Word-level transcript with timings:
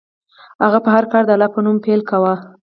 هغه 0.63 0.79
به 0.83 0.89
هر 0.95 1.05
کار 1.11 1.23
د 1.25 1.29
الله 1.35 1.49
په 1.53 1.59
نوم 1.65 1.77
پیل 1.85 2.01
کاوه. 2.09 2.33